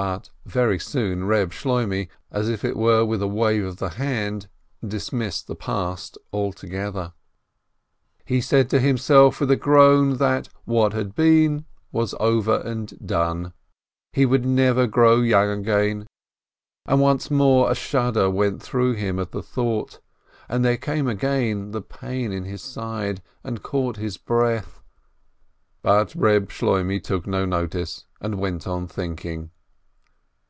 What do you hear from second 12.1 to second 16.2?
over and done; he would never grow young again,